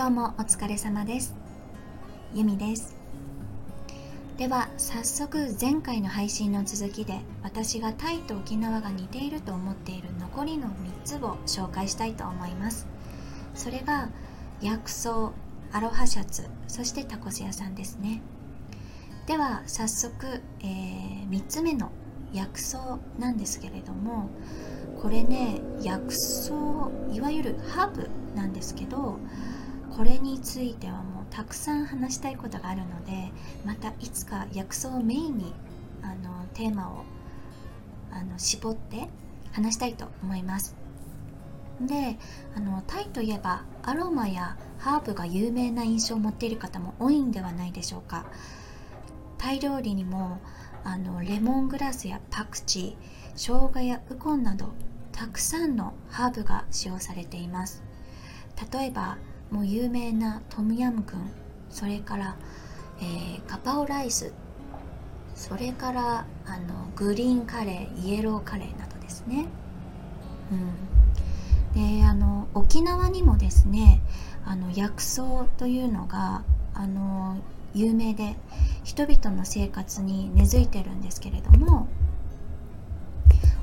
[0.00, 1.34] 今日もお疲れ様です。
[2.32, 2.96] ゆみです。
[4.38, 10.70] では早速前回の配信の続きで私がタイと沖縄が似ていると思っている残りの3
[11.04, 12.86] つを紹介したいと思います。
[13.54, 14.08] それが
[14.62, 15.32] 薬草
[15.70, 18.22] アロハシャツそしてタコス屋さんですね。
[19.26, 21.92] では早速、えー、3つ目の
[22.32, 24.30] 薬草なんですけれども
[25.02, 26.54] これね薬草
[27.12, 29.18] いわゆるハーブなんですけど
[29.96, 33.32] これについてはもうたくさん話したいことがあるので
[33.64, 35.52] またいつか薬草をメインに
[36.02, 37.04] あのテーマを
[38.10, 39.08] あの絞って
[39.52, 40.74] 話したいと思います。
[41.80, 42.18] で
[42.54, 48.26] あのタイといえばアロマやハーブが有名な印象を持っている方も多いんではないでしょうか。
[49.38, 50.38] タイ料理にも
[50.84, 54.72] あのレモングラスやパクチー生姜やウコンなど
[55.12, 57.82] たくさんのハーブが使用されています。
[58.72, 59.16] 例えば
[59.50, 61.30] もう有名なトムヤムクン。
[61.70, 62.36] それから、
[63.00, 64.32] えー、ガパオライス。
[65.40, 69.46] それからあのグリーンカレーイエローカレーなどですね、
[71.74, 74.02] うん、であの沖縄にもですね
[74.44, 77.38] あの薬草というのがあの
[77.72, 78.36] 有名で
[78.84, 81.88] 人々の生活に根付いてるんですけれども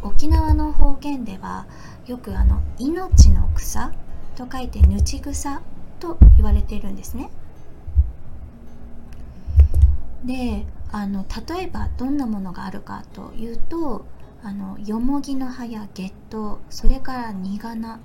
[0.01, 1.67] 沖縄の方言では
[2.07, 3.91] よくあの命の草
[4.35, 5.61] と書いてぬち草
[5.99, 7.29] と言われているんですね。
[10.25, 14.05] であの例えばどんなものがあるかというと
[14.43, 17.99] あのよもぎの葉や月桃それからニガナ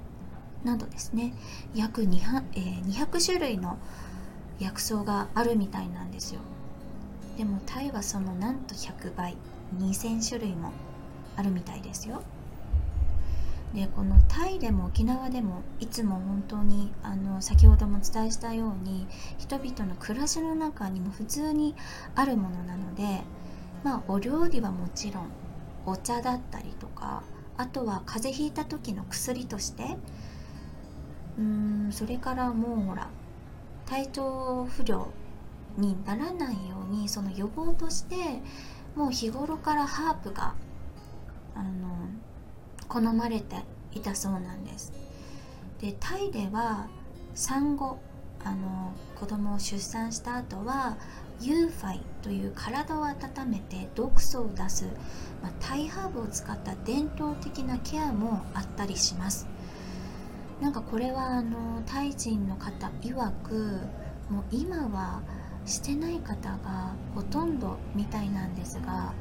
[0.64, 1.34] などですね。
[1.74, 3.78] 約 200,、えー、200種類の
[4.60, 6.40] 薬草があるみたいなんですよ。
[7.36, 9.36] でもタイはそのなんと100倍
[9.78, 10.70] 2000種類も
[11.36, 12.22] あるみたいですよ。
[13.74, 19.06] でこのタイでも沖縄でもいつも本当にあの先ほどもお伝えしたように
[19.38, 21.74] 人々の暮らしの中にも普通に
[22.14, 23.22] あるものなので
[23.82, 25.28] まあお料理はもちろん
[25.86, 27.22] お茶だったりとか
[27.56, 29.96] あとは風邪ひいた時の薬として
[31.38, 33.08] うーんそれからもうほら
[33.86, 35.08] 体調不良
[35.78, 38.16] にならないようにその予防として
[38.94, 40.54] もう日頃からハープが
[41.54, 41.91] あの
[42.92, 43.56] 好まれて
[43.92, 44.92] いたそうなんです。
[45.80, 46.88] でタイでは
[47.34, 47.98] 産後
[48.44, 50.98] あの子供を出産した後は
[51.40, 53.16] ユーファイという体を温
[53.48, 54.84] めて毒素を出す、
[55.42, 59.46] まあ、タイハーブを使った伝統的なケアもあったりします。
[60.60, 63.80] なんかこれはあのタイ人の方曰く
[64.28, 65.22] もう今は
[65.64, 69.14] してない方がほとんどみたいなんですが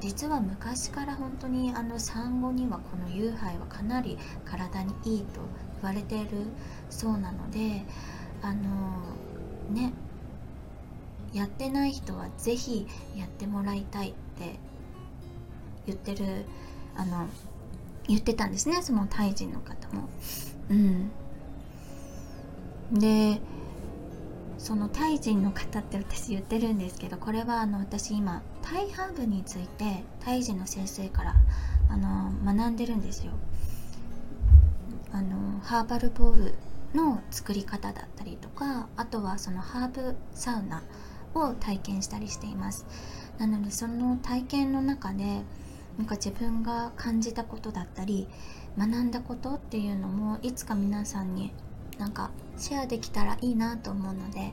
[0.00, 5.40] 実は昔から本当にあの産後にはこの夕飯はかなり体にいいと
[5.82, 6.28] 言われている
[6.90, 7.84] そうなので
[8.42, 8.62] あの
[9.70, 9.92] ね
[11.32, 12.86] やってない人は是非
[13.16, 14.58] やってもらいたいって
[15.86, 16.44] 言ってる
[16.96, 17.26] あの
[18.06, 20.08] 言ってたんですねそのタイ人の方も。
[20.70, 21.10] うん、
[22.92, 23.40] で
[24.58, 31.34] そのタイ人の方って私言ってるんですけどこれはあの私今タイハーブについてタイ人の先生から
[31.88, 33.32] あの学んでるんですよ。
[35.10, 36.54] あのハーバルボール
[36.94, 40.82] の作り方だったりとかあとはそのハーブサウナ
[41.34, 42.84] を体験したりしています。
[43.38, 45.42] なのでその体験の中で
[45.96, 48.28] なんか自分が感じたことだったり
[48.76, 51.52] 学んだことっていうのもいつか皆さんに
[51.98, 54.52] なんかシェアできたらいいなと思うので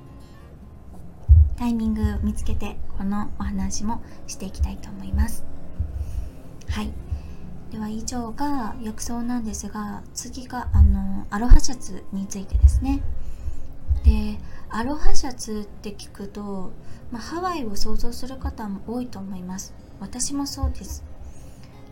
[1.58, 5.46] タイミング見つけてこのお話もしていきたいと思います。
[6.70, 6.92] はい。
[7.72, 13.02] では以上が薬草なんですが次があのアロハシャツについてですね。
[14.04, 14.38] で
[14.70, 16.72] アロハシャツって聞くと、
[17.12, 19.74] まあ、ハワイを想像する方も多いと思います。
[20.00, 21.04] 私もそうです。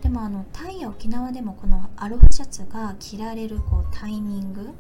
[0.01, 4.71] でもあのタイや沖縄でもこのアロハシャツが着られるこうタイミング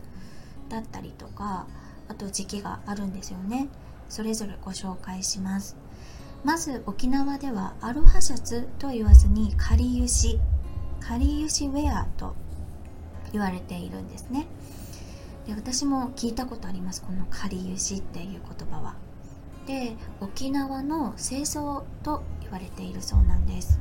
[0.73, 1.67] だったりとか
[2.07, 3.69] あと時期があるんですよね。
[4.09, 5.77] それぞれご紹介します。
[6.43, 10.39] まず沖縄ではアロハシャツと言わずにカリユシ。
[10.99, 12.35] カリユシウェアと
[13.31, 14.47] 言われているんですね。
[15.45, 17.03] で私も聞いたことあります。
[17.03, 18.95] このカリユシっていう言葉は。
[19.67, 23.79] で沖縄の清掃と言われているそうなんです。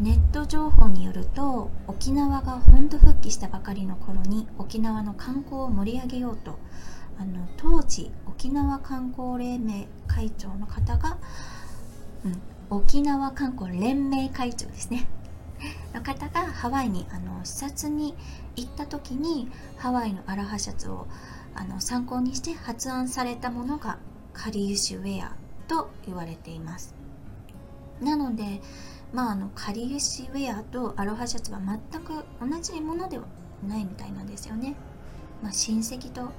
[0.00, 6.56] ネット情報によると沖縄が本土復帰したばかりの頃に沖縄の観光を盛り上げようと
[7.18, 11.18] あの当時沖縄観光連盟会長の方が、
[12.24, 12.40] うん、
[12.70, 15.08] 沖縄観光連盟会長ですね。
[15.92, 18.14] の方がハワイにあの視察に
[18.54, 21.08] 行った時にハワイのアラハシャツを
[21.56, 23.98] あの参考にして発案されたものが
[24.32, 25.32] カリユシウェア
[25.66, 26.94] と言われています。
[28.00, 28.62] なので
[29.12, 33.24] まああのカリユシウェアとアロハシャツは全く同じものでは
[33.66, 34.74] ないみたいなんですよね。
[35.42, 36.32] まあ、親戚と考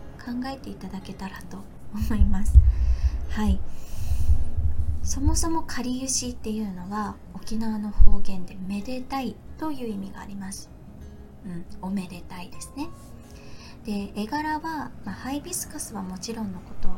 [0.45, 1.63] えていただけたらと
[1.93, 2.57] 思います。
[3.29, 3.59] はい。
[5.03, 10.69] そもそもかりゆしっていうのは沖縄の方言でめでたいという意味があります。
[11.45, 12.89] うんおめでたいですね。
[13.85, 16.89] で絵柄は、まあ、ハイビスカスはもちろんのこと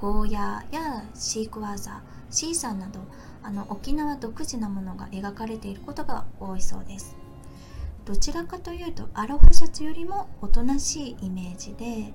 [0.00, 3.00] ゴーヤーやシークワーザーシーサーなど
[3.42, 7.16] あの沖縄独自なものが描かれていることが多いそうです。
[8.04, 12.12] どちらかというとアロハシャツよりもおとなしいイメージで、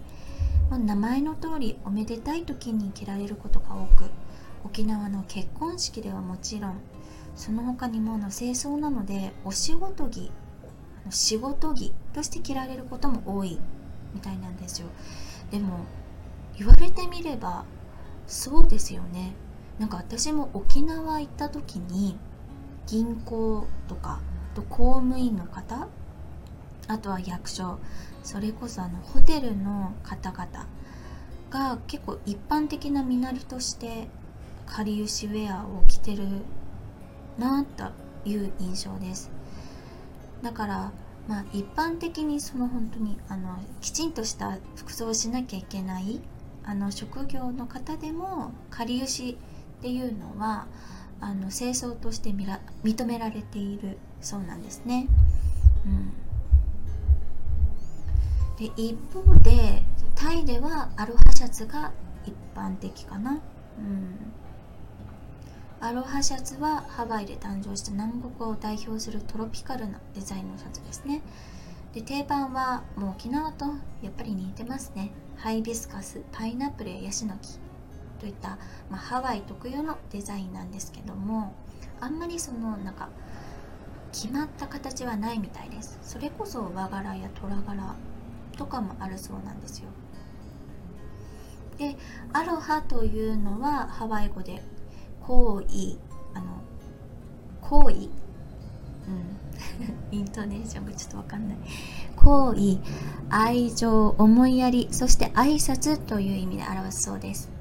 [0.70, 4.10] ま、名前の通りおめでたい時に着られることが多く
[4.66, 6.82] 沖縄の結婚式ではもちろん
[7.36, 10.32] その他にもの清掃なのでお仕事着
[11.12, 13.60] 仕事着として着られることも多い
[14.14, 14.88] みたいなんですよ。
[15.52, 15.80] でも
[16.58, 17.66] 言われてみれば
[18.26, 19.34] そうですよね。
[19.80, 22.18] なんか私も沖縄行った時に
[22.88, 24.20] 銀行とか
[24.54, 25.88] と公務員の方
[26.88, 27.80] あとは役所
[28.24, 30.68] それこそあのホテルの方々
[31.50, 34.08] が結構一般的な身なりとして
[34.66, 36.24] かりゆしウェアを着てる
[37.38, 37.92] なと
[38.26, 39.32] いう印象です。
[40.42, 40.92] だから
[41.28, 46.22] まあ一般的にその本当にあのきちんとした服装をしなきゃいけない
[46.66, 49.38] あの職業の方でもかりゆし
[49.84, 50.66] っていうのは
[51.20, 55.08] あの清掃として認められているそうなんですね。
[55.86, 56.14] うん、
[58.66, 59.84] で一方で
[60.16, 61.92] タイではアロハシャツが
[62.26, 63.32] 一般的かな。
[63.32, 64.32] うん
[65.82, 71.22] アロハシャツはハワイで誕生した南国を代表するトロピカルなデザインのシャツですね。
[71.94, 73.66] で定番はもう沖縄と
[74.02, 75.12] やっぱり似てますね。
[75.36, 77.60] ハイビスカス、パイナップルやヤシの木
[78.24, 78.58] といった、
[78.90, 81.54] まあ、ハワイ特有のデザインなんですけども
[82.00, 83.10] あんまりそのなんか
[84.14, 85.98] 決まった形はないみたいです。
[86.04, 87.96] それこそ和柄や虎柄
[88.56, 89.90] とかもあるそうなんですよ。
[91.78, 91.98] で
[92.32, 94.62] アロハというのはハワイ語で
[95.22, 95.98] 好意
[96.34, 96.62] あの
[97.60, 98.10] 好意
[99.08, 99.44] うん。
[100.18, 101.58] イントネーションがちょっとわかんない。
[102.16, 102.80] 好意
[103.30, 107.53] 愛情思いやりそして挨拶という意味で表すそうです。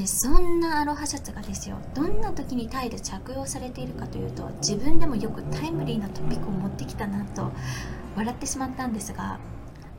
[0.00, 7.52] でそんなアロハシャツがですよどんな時にタイで着用されているかというと自分でもよくタイムリーなトピックを持ってきたなと
[8.16, 9.38] 笑ってしまったんですが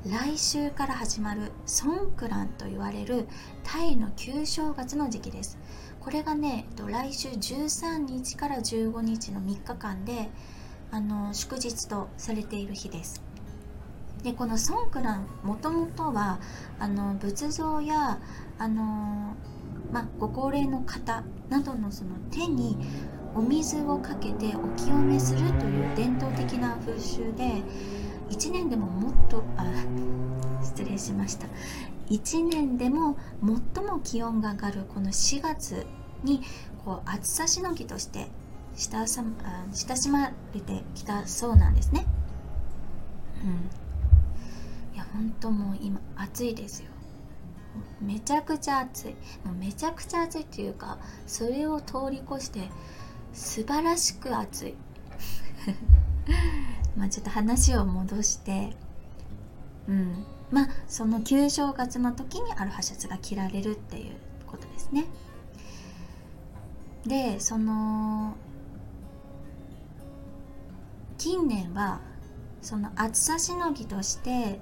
[0.04, 3.28] 来週から始まるソンクランと言われる
[3.64, 5.60] タイの旧正月の時期です。
[6.00, 10.32] これがね来週13日から15日の3日間で
[10.90, 13.22] あの祝日とされている日です。
[14.24, 16.40] でこのソンクランもともとは
[16.80, 18.20] あの仏像や
[18.58, 19.36] あの
[19.92, 22.78] まあ、ご高齢の方などのその手に
[23.36, 27.62] お水をかけてお清めするという伝統的な風習で
[28.30, 29.66] 1年でももっとあ
[30.64, 31.48] 失礼しました。
[32.10, 33.18] 1年でも
[33.76, 35.86] 最も気温が上がるこの4月
[36.24, 36.42] に
[36.84, 38.28] こう暑さしのぎとして
[38.76, 42.06] 親しまれてきたそうなんですね。
[43.44, 46.91] うん、いや本当もう今暑いですよ。
[48.02, 49.16] めちゃくちゃ暑い。
[49.60, 50.98] めちゃくちゃ暑いっていうか
[51.28, 52.70] それを通り越して
[53.34, 54.76] 素晴らしく暑い。
[56.98, 58.76] まあちょっと話を戻して
[59.88, 60.26] うん。
[60.52, 64.16] まあその旧正月の時にアロハシャツが着られるっていう
[64.48, 65.06] ことですね。
[67.06, 68.36] でその
[71.18, 72.00] 近年は
[72.62, 74.60] その暑さしのぎとして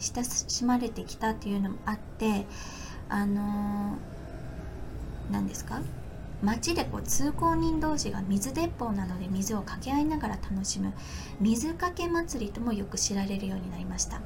[0.00, 2.46] 親しまれてきたっていうのもあって
[3.08, 3.98] あの
[5.30, 5.80] 何ですか？
[6.42, 10.94] 街でこう通行人同士が水鉄砲などで水を掛け合いながら楽しむ
[11.38, 14.20] 水かけ祭りともよく知られるようになりました。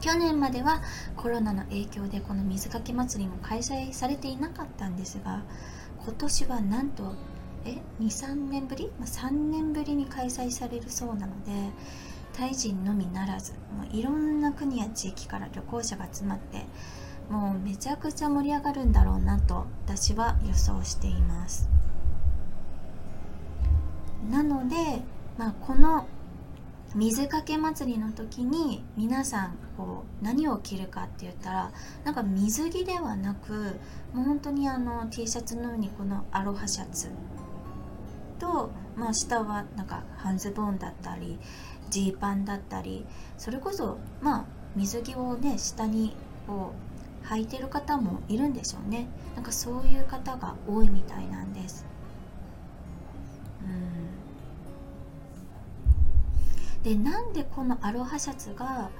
[0.00, 0.82] 去年までは
[1.16, 5.42] コロナの影響でこの水かけ祭りも開催されていなかったんですが
[6.04, 7.14] 今年はなんと
[7.64, 11.50] え？23年ぶり、まあ、3年ぶりに開催されるそうなので
[12.36, 16.66] タイ人のみならずもういろんな国や地域から旅行者が集まって
[17.30, 21.68] もうめちゃくちゃ盛り上がるんだろうなと私は予想しています。
[24.30, 24.76] なので、
[25.38, 26.06] まあ、この
[26.94, 31.72] 水かけ祭りの時に皆さんこう何を着るかって言ったら
[32.04, 33.78] なんか水着ではなく
[34.12, 37.10] もう本当にあの T シャツのようにこのアロハシャツ
[38.38, 41.38] と、まあ、下はなんか半ズボンだったり
[41.90, 43.04] ジーパンだったり
[43.38, 46.14] それこそまあ水着をね下に
[46.46, 46.72] こ
[47.24, 49.08] う履いてる方もいるんでしょうね。
[49.34, 51.84] なんかそういう方が多いみたいなんです。
[53.64, 53.66] う
[56.80, 56.82] ん。
[56.84, 58.90] でなんでこのアロハシャツが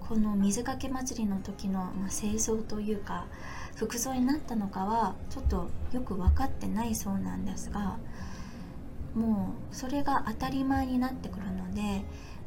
[0.00, 3.26] この水かけ祭りの時の、まあ、清掃というか
[3.76, 7.98] 服装になったのかはちょっとよく分かってないそうなんですが
[9.14, 12.04] もうそれが当たり前になってくるので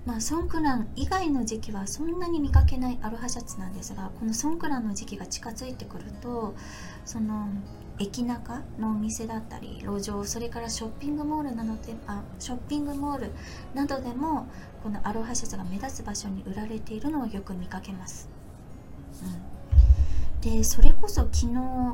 [0.10, 6.56] まあ、ソンクラン以外の時期はそんなに見かけないアロハシャツなんですがこのソンクランの時期が近づいてくると
[7.06, 7.48] その
[8.00, 13.32] 駅中のお店だったり路上それからショッピングモールなどであショッピングモール
[13.75, 14.48] などでも
[14.82, 18.30] このアロハシャツが目立つ場所に売られているのをよく見かけます、
[19.22, 21.54] うん、でそれこそ昨日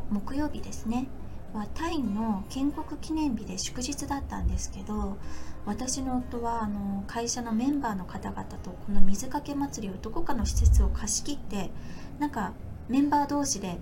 [0.10, 1.08] 木曜日ですね。
[1.56, 5.18] はタイの建国記念日で祝日だったんですけど
[5.66, 11.72] 私の夫はあの会社のメンバーの方々とこの水かけ祭りをどこかの施設を貸し切って
[12.20, 12.54] なんか
[12.88, 13.80] メンバー同士で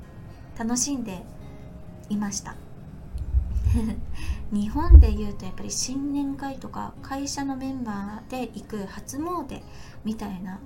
[0.57, 1.23] 楽しんで
[2.09, 2.55] いました。
[4.51, 9.61] 日本でいうとやっぱり新年会とか会社のメンバーで行く初詣
[10.05, 10.59] みたいな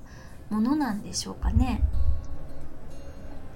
[0.49, 1.81] ものなんでしょうかね。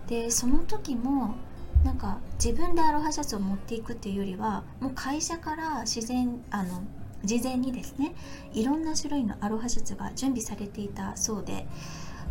[0.07, 1.35] でその時も
[1.83, 6.83] なんか自分でアロハシャツを持っていくっていうよりはもう会社から自然あの
[7.23, 8.15] 事前にですね
[8.53, 11.67] いろんな種類のアロハシャツが準備されていたそうで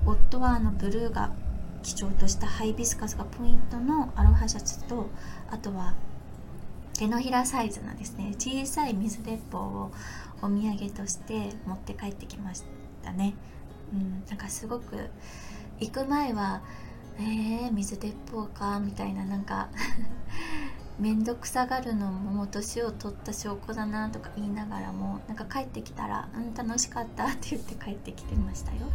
[0.06, 1.32] 夫はあのブルーが
[1.82, 5.08] 基調としたハイビスカスがポイントのアロハシャツと
[5.50, 5.94] あとは
[6.98, 9.90] 手のひらサイズのですね小さい水鉄砲を
[10.42, 12.62] お土産として持って帰ってきまし
[13.02, 13.34] たね。
[13.92, 15.08] うん、なんかすごく
[15.80, 16.62] 行く前は
[17.20, 19.68] えー、水鉄砲かみたいななんか
[20.98, 28.86] 面倒くさがるのも年を取った証拠だなとか言いながらもなんか帰ってきたら「うん楽しかった」って言って帰ってきてましたよ。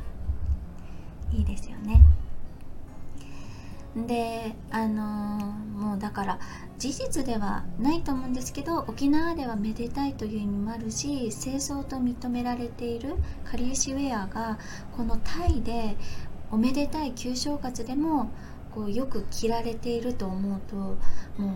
[1.32, 2.02] いいですよね。
[3.96, 6.40] であのー、もうだから
[6.78, 13.16] 事実ではないと思うんですけど沖縄ではめでたいという意味もあるし清掃と認められている
[13.46, 14.60] カリーシウェアが
[14.98, 15.96] このタイで
[16.52, 18.30] おめでたい旧正月でも
[18.74, 20.98] こうよく着られていると思うともう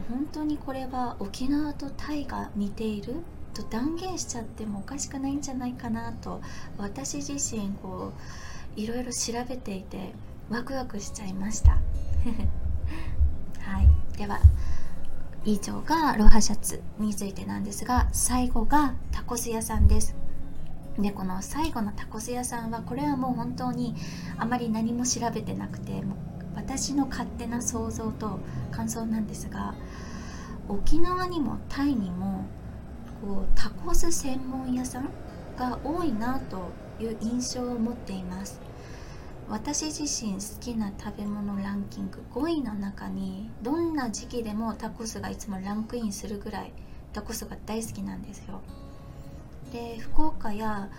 [0.09, 3.15] 本当にこれは沖縄とタイが似ている
[3.53, 6.41] と断言しちゃってもおかしくないんじゃないかなと
[6.77, 8.13] 私自身こ
[8.77, 10.13] ういろいろ調べていて
[10.49, 11.71] ワクワクしちゃいました。
[13.59, 14.17] はい。
[14.17, 14.39] では
[15.45, 20.15] 以上がロハシャツについてなんですが最後がタコス屋さんです。
[21.01, 23.95] でこの最後のタコス屋さんはこれはもう本当に
[24.37, 26.17] あまり何も調べてなくてもう
[26.55, 28.39] 私の勝手な想像と
[28.71, 29.75] 感想なんですが
[30.67, 32.45] 沖縄にもタイにも
[33.21, 35.09] こうタコス専門屋さん
[35.57, 38.61] が多いなという印象を持っています。
[39.49, 46.73] 私自身好きな食べ物ランキング5位の中にどんな時期でもタコスがいつもランクインするぐらい
[47.13, 48.61] タコスが大好きなんですよ。
[49.69, 50.89] で福岡や、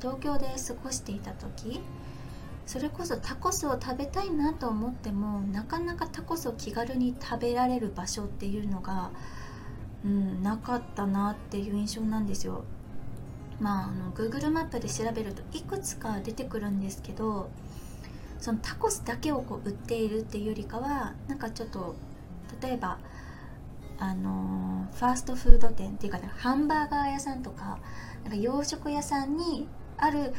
[0.00, 1.80] 東京で過ごしていた時
[2.66, 9.10] それこそタコスを食べたいなと思ってもなかなかタコスを気軽に食べられる場所っていうのが、
[10.04, 12.62] うん、なかったなっていう印象なんですよ。
[13.58, 17.50] まあ、あの Google マップで調べるといくつか出てくるんですけど
[18.38, 21.94] そのタコスだけをこう売っているっていうよりかはなんかちょっと
[22.62, 22.98] 例えば
[24.00, 27.78] あの、ファーストフード店っていうかねハンバーガー屋さんとか
[28.24, 30.34] なんか洋食屋さんにある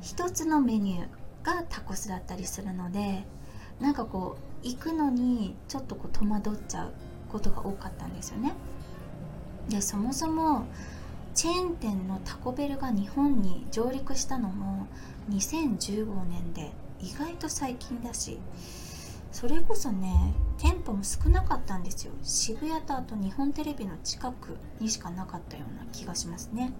[0.00, 1.06] 一つのメニュー
[1.42, 3.24] がタコスだったりするので
[3.80, 6.92] なんかこう行くのにちょっとこう戸惑っちゃう
[7.30, 8.52] ことが多かったんですよね。
[9.68, 10.66] でそもそも
[11.34, 14.86] チェーン店のタコベルが日本に上陸したのも
[15.30, 18.38] 2015年で意外と最近だし
[19.32, 22.12] それこそね店舗も少なかったんですよ。
[22.22, 26.72] 渋谷とあと日本テレビの近くにしかなかったような気がしますね。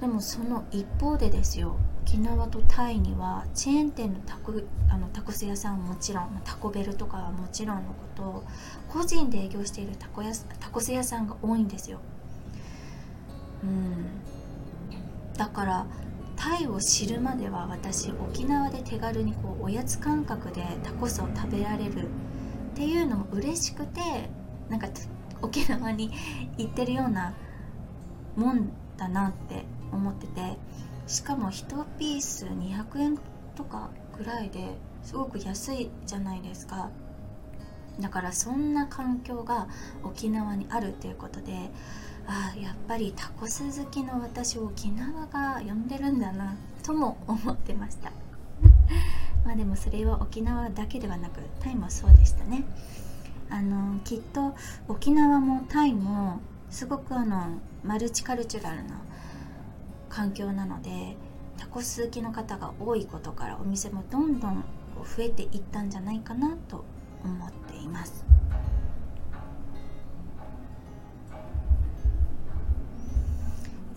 [0.00, 1.76] でもその一方でですよ。
[2.04, 4.52] 沖縄とタイにはチェーン店のタコ
[4.88, 8.44] あのタコス屋さんはもちろんタコベルとかはもちろんのこと
[8.88, 11.98] 個人で営業しているタコやタコス屋さんが多いんですよ。
[13.62, 14.06] うん。
[15.36, 15.86] だから
[16.38, 22.08] タイを知るまでは私沖縄で手軽にこうおやつ感覚でタコスを食べられるっ
[22.74, 24.00] ていうのも嬉しくて
[24.68, 24.86] なんか
[25.42, 26.12] 沖縄に
[26.56, 27.34] 行ってるような
[28.36, 30.56] もんだなって思ってて
[31.08, 33.18] しかも1ピース200円
[33.56, 36.90] とかぐらいですごく安いじゃないですか。
[37.98, 39.66] だからそんな環境が
[40.04, 41.70] 沖縄にあるっていうことで
[42.28, 48.12] あやっぱりタコス好きの私を沖縄が呼んでるんだなとも思ってました。
[49.44, 52.64] まあでもそれは沖縄だけではなくタイもそうでしたね。
[53.48, 54.54] あのきっと
[54.88, 59.00] 沖縄もタイもすごくあのマルチカルチュラルな
[60.10, 61.16] 環境なので
[61.56, 64.64] タコス好きの方が多いことからお店もどんどん
[65.16, 66.84] 増えていったんじゃないかなと
[67.24, 68.26] 思っています。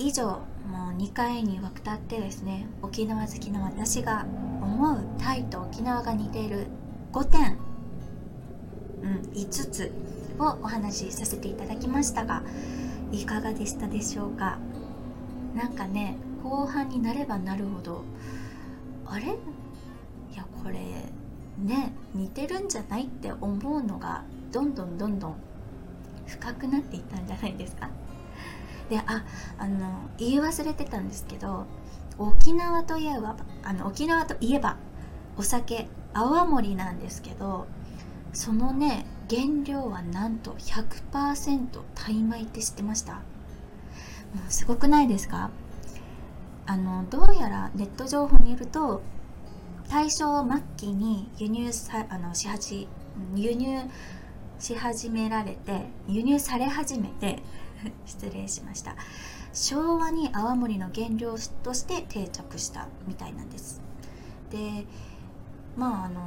[0.01, 4.25] 以上もう2回にわたってですね沖縄好きの私が
[4.61, 6.67] 思うタイと沖縄が似ている
[7.13, 7.57] 5点、
[9.03, 9.91] うん、5つ
[10.39, 12.43] をお話しさせていただきましたが
[13.11, 14.57] いかがでしたでしょうか？
[15.55, 18.03] なんかね後半になればなるほど
[19.05, 19.25] あれ？
[19.25, 19.27] い
[20.35, 20.79] やこれ
[21.59, 25.35] ね似てるんじゃないって思うのがどんどんどんどん
[26.25, 27.89] 深くなっていったんじゃないですか？
[28.91, 29.23] であ
[29.57, 31.65] あの言い忘れてたんですけど
[32.17, 34.75] 沖縄といえばあの沖縄といえば
[35.37, 37.67] お酒泡盛なんですけど
[38.33, 43.13] そのね原料はなんと100%タイ米って知ってました？
[43.13, 43.19] も
[44.49, 45.51] うすごくないですか？
[46.65, 49.01] あのどうやらネット情報によると
[49.89, 52.89] 大正末期に輸入さあのし始
[53.35, 53.79] 輸入
[54.59, 57.41] し始められて輸入され始めて
[58.05, 58.95] 失礼しました
[59.53, 63.81] 昭和に泡盛の原料として定着したみたいなんです
[64.49, 64.85] で
[65.75, 66.21] まああの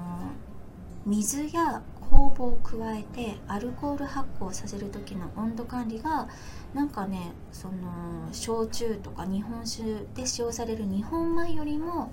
[1.07, 6.29] 水や酵母を加えてアルコール発酵させる時の温度管理が
[6.73, 12.13] なんかねその焼酎とか日本酒で使用される日本米よりも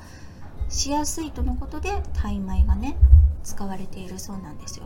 [0.69, 2.97] しやすいとのことでタイ米がね
[3.43, 4.85] 使われているそうなんですよ。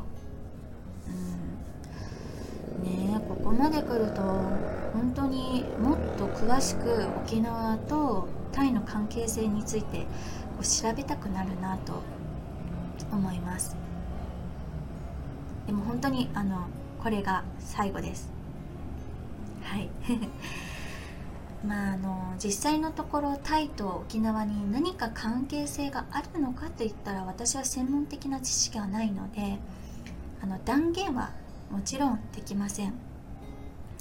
[2.84, 10.06] ねここまで来ると本当にもっと詳しく沖縄とタイの関係性について
[10.62, 12.02] 調べたくなるなと
[13.12, 13.76] 思います。
[15.66, 16.68] でも本当にあの
[17.02, 18.30] これが最後です
[19.64, 19.90] はい
[21.66, 29.58] まああの実際のところタイと沖縄に何か関係性があるのかといったら私は専門的な知識はないので
[30.42, 31.32] あの断言は
[31.70, 32.94] もちろんできません。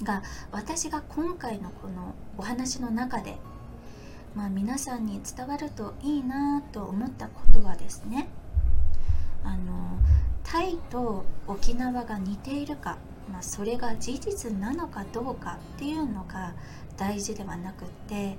[0.03, 3.37] が私が今回のこのお話の中で
[4.35, 8.29] まあ皆さんに伝わるといいなと思ったことはですね
[9.44, 9.98] あの
[10.42, 12.98] タイと沖縄が似ているか、
[13.31, 16.55] まあ、それが事実なのかどうかっていうのが
[16.96, 18.37] 大事ではなくって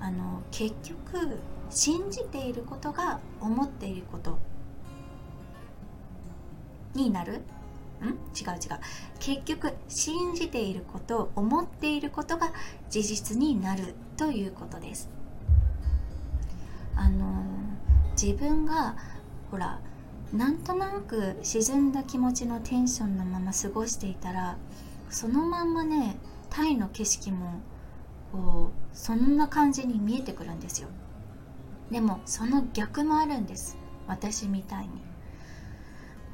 [0.00, 1.38] あの結局
[1.70, 4.38] 信じていることが思っていること
[6.94, 7.42] になる。
[8.04, 8.08] ん？
[8.08, 8.16] 違う
[8.52, 8.80] 違う。
[9.18, 12.52] 結局信じていること思っていることが
[12.90, 15.08] 事実になるということです。
[16.94, 17.44] あの
[18.20, 18.96] 自分が
[19.50, 19.80] ほら
[20.32, 24.56] なんとなく沈んだ気持ちのテンションのまま過ごしていたら
[25.10, 26.16] そのまんまね
[26.50, 27.60] タイの景色も
[28.32, 30.88] こうそんな感じに見えてくるんですよ。
[31.90, 33.76] でもその逆もあるんです。
[34.06, 34.90] 私みたいに。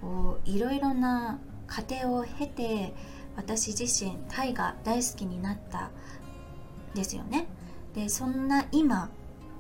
[0.01, 1.39] こういろいろな
[1.73, 2.93] 過程を経て
[3.35, 5.91] 私自身タイが大好きになった
[6.95, 7.47] ですよね。
[7.95, 9.11] でそんな今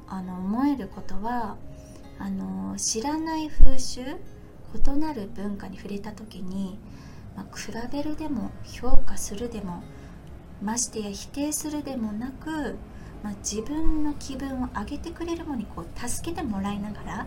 [0.06, 1.56] あの思えることは
[2.18, 6.78] あの知らない風習異なる文化に触れた時に、
[7.34, 9.82] まあ、比べるでも評価するでも
[10.62, 12.76] ましてや否定するでもなく、
[13.22, 17.26] まあ、自分の気分を上げてくれるものにこう助けてもらいながら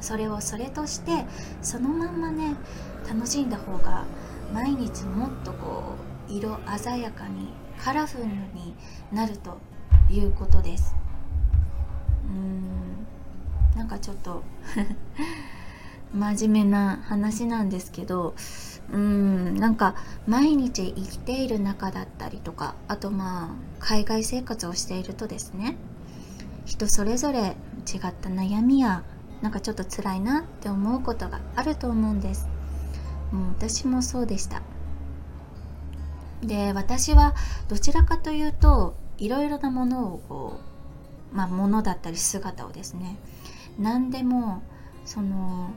[0.00, 1.24] それをそれとして
[1.62, 2.56] そのまんまね
[3.08, 4.04] 楽しんだ方が
[4.52, 5.94] 毎日もっとこ
[6.28, 8.74] う色鮮やかにカラフルに
[9.12, 9.58] なると
[10.10, 10.94] いうことです。
[12.26, 13.06] うーん
[13.76, 14.42] なんかちょっと
[16.12, 18.34] 真面目な話なんですけど
[18.92, 19.94] うんなんか
[20.26, 25.76] 毎日生きている中だったりとかあとまあ海外生活をしているとですね
[26.66, 29.04] 人それぞれ違った悩みや
[29.42, 32.48] なんかちょっと辛いなって思うことがあると思うんです。
[33.32, 34.62] もう私もそうでした。
[36.42, 37.34] で私は
[37.68, 40.60] どちらかというといろいろなものをこ
[41.32, 43.16] うまあ物だったり姿をですね
[43.78, 44.62] 何でも
[45.04, 45.70] その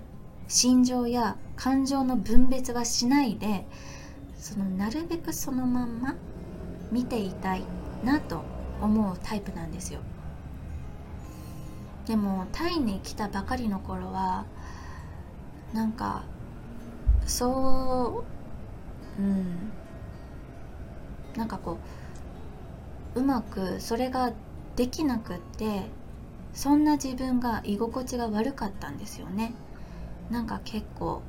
[0.48, 3.66] 心情や感情の分別はしないで
[4.38, 6.16] そのなるべくそのまんま
[6.92, 7.64] 見ていたい
[8.04, 8.44] なと
[8.82, 10.00] 思うタイプなんですよ。
[12.06, 14.46] でもタイに来たばかりの頃は
[15.74, 16.24] なんか
[17.26, 18.24] そ
[19.18, 19.72] ううん。
[21.36, 21.78] なんかこ
[23.16, 24.34] ううまくそれが
[24.76, 25.84] できなくって
[26.54, 29.54] そんな自分が居心地が悪かったんですよね。
[30.30, 31.22] なんか結構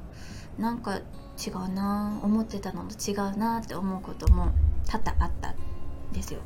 [0.59, 4.53] なんか違うな思ってたのと違うなって思うことも
[4.87, 5.57] 多々あったん
[6.13, 6.41] ですよ。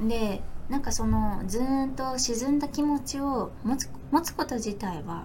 [0.00, 5.24] でなんかそのずーんと沈んだ気持ちを持つ持つこと自体は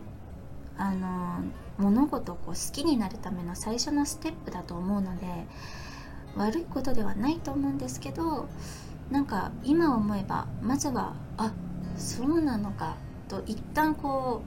[0.77, 1.43] あの
[1.77, 5.25] 物事をこう好きになるための最初のステップだと思うので
[6.36, 8.47] 悪いことではないと思うんですけど
[9.12, 11.53] なんか今思えばまずはあ
[11.97, 12.95] そうなのか
[13.27, 14.41] と一旦こ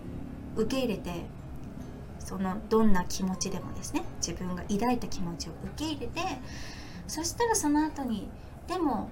[0.56, 1.26] う受け入れて
[2.18, 6.20] そのどんな気持ちでもですね自分が抱いた気持ちを受け入れて
[7.06, 8.28] そしたらその後に
[8.66, 9.10] でも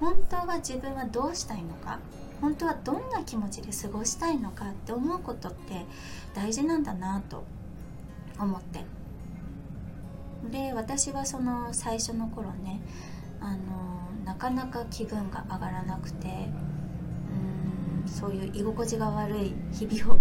[0.00, 1.98] 本当は自分はどうしたいのか
[2.40, 5.86] 本当はどんな気持ちで過ごしたいのかって思うことって
[6.34, 7.44] 大事なんだなと
[8.38, 8.84] 思って。
[10.50, 12.80] で私はその最初の頃ね
[13.40, 16.28] あのなかなか気分が上がらなくて
[18.04, 20.20] うんそういう居心地が悪い日々を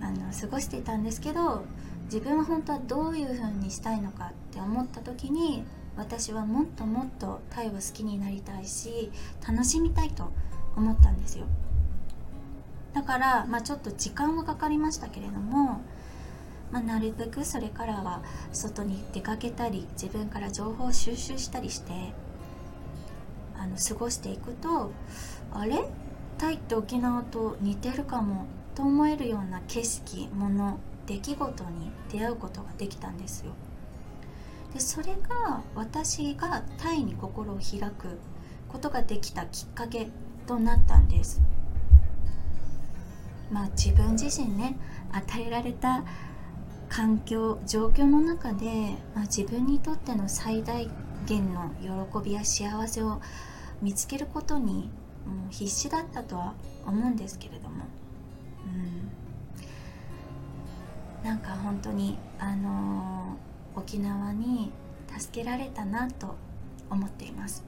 [0.00, 1.64] あの過ごしていたんですけど
[2.04, 5.64] 自分は本当はどういう風にしたいのかって思った時に
[5.96, 9.10] 私はもっともっとタイを好きになりたいし
[9.46, 10.32] 楽しみたいと
[10.76, 11.46] 思ったんですよ。
[12.92, 15.80] だから、まあ、ちょっと時間はかかりましたけれども、
[16.70, 21.92] まあ、なるべくそれからは外に出かけたり自分から情報を収集したりして
[23.56, 24.92] あの過ごしていくと
[25.52, 25.84] あれ？
[26.38, 33.52] タイって沖縄と似てるかもと思えるような景色もの出来事に出会うことができたんですよ。
[34.74, 38.18] でそれが私がタイに心を開く
[38.68, 40.08] ことができたきっかけ
[40.46, 41.40] となったんです。
[43.50, 44.76] まあ自分自身ね
[45.12, 46.04] 与えられた
[46.88, 50.88] 環境状況の中で、まあ、自分にとっての最大
[51.26, 53.20] 限の喜びや幸せを
[53.80, 54.90] 見つけることに
[55.26, 56.54] もう必死だったとは
[56.86, 57.84] 思うんですけれども、
[61.22, 64.72] うん、なんか本当にあのー、沖縄に
[65.16, 66.36] 助けられたなと
[66.90, 67.64] 思っています。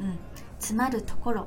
[0.00, 0.18] うん、
[0.58, 1.46] 詰まるところ。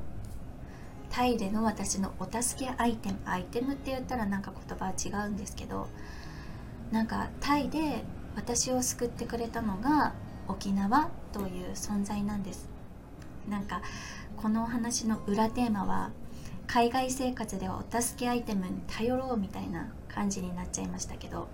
[1.10, 5.86] タイでの私のお助けアイテムアイテムって言ったらなんか言葉は違うんですけど
[6.90, 8.02] なんかタイで
[8.34, 10.12] 私を救ってくれたのが
[10.48, 12.68] 沖縄という存在なんです。
[13.48, 13.82] なんか
[14.36, 16.10] このお話の裏テーマは
[16.66, 21.46] 海外生活ではお助けアイテムに頼ろうみたいな感じになっちゃいましたけど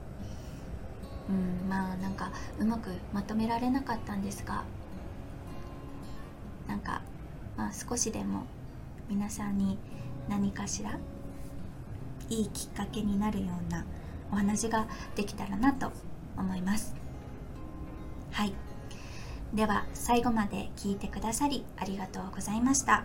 [1.31, 4.65] うんまあなんかうまくまとめられなかったんですが
[6.67, 7.03] なんか
[7.57, 8.45] まあ少しでも
[9.09, 9.79] 皆さんに
[10.29, 10.99] 何かしら
[12.29, 13.85] いいきっかけになるような
[14.33, 15.91] お話ができたらなと
[16.37, 16.95] 思います。
[18.31, 18.55] はい。
[19.53, 23.05] では最後まで聞いてくださりありがとうございました。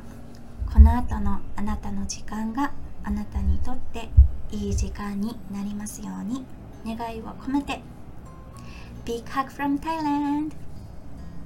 [0.71, 2.71] この後のあなたの時間が
[3.03, 4.09] あなたにとって
[4.51, 6.45] いい時間になりますように
[6.85, 7.81] 願いを込めて
[9.05, 10.49] Big hug from Thailand!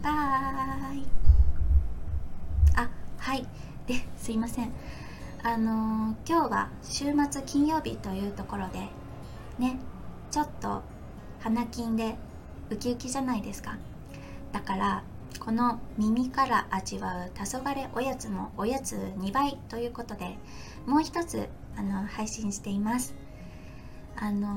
[0.01, 1.03] Bye!
[2.73, 3.45] あ、はい
[3.85, 4.71] ですいません
[5.43, 8.87] あのー、今日は週末金曜日というところで
[9.57, 9.77] ね
[10.31, 10.83] ちょっと
[11.41, 12.15] 花金で
[12.69, 13.77] ウキウキじゃないですか
[14.53, 15.03] だから
[15.41, 20.37] この耳から味わう黄昏おやつもおやつ2倍ということで
[20.85, 23.13] もう一つあの配信しています
[24.15, 24.51] あのー、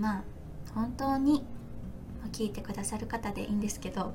[0.00, 0.22] まあ
[0.74, 1.44] 本当に
[2.28, 4.12] 聞いてくださる方でいいんですけど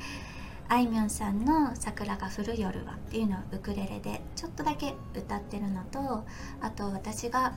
[0.68, 6.24] あいみょんさんの「桜が降る夜は」っていうのをウクレレでちょっとだけ歌ってるのと
[6.60, 7.54] あと私が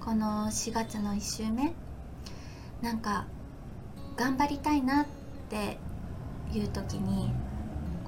[0.00, 1.74] この4月の1週目
[2.80, 3.26] なんか
[4.16, 5.06] 頑張りたいなっ
[5.48, 5.78] て
[6.52, 7.32] いう時に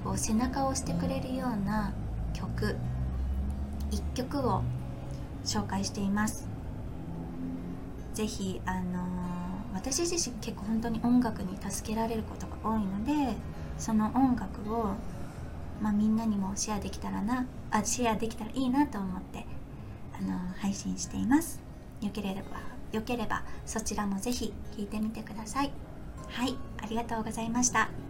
[0.03, 1.93] こう背中を押してくれるような
[2.33, 2.75] 曲
[3.91, 4.61] 1曲を
[5.43, 6.47] 紹介しています。
[8.13, 9.24] 是非あのー、
[9.75, 13.35] 私自身結構本当に音楽に助けられることが多いので
[13.77, 14.95] その音楽を、
[15.81, 19.45] まあ、みんなにもシェアできたらなあシェアできたらいいなと思って
[20.17, 21.59] あの配信しています。
[22.01, 22.41] よければ
[22.91, 25.71] よければそちらもぜひ聴いてみてください。
[26.29, 28.04] はいありがとうございました。